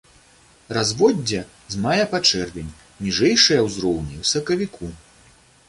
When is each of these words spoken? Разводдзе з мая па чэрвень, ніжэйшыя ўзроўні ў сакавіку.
Разводдзе 0.77 1.41
з 1.73 1.83
мая 1.83 2.05
па 2.15 2.21
чэрвень, 2.31 2.73
ніжэйшыя 3.03 3.61
ўзроўні 3.69 4.15
ў 4.25 4.33
сакавіку. 4.33 4.93